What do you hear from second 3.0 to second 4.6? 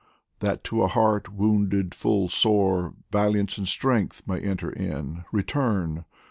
Valiance and strength may